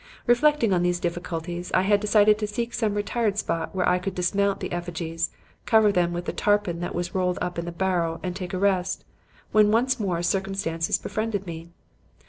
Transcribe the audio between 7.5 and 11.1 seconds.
in the barrow and take a rest, when once more circumstances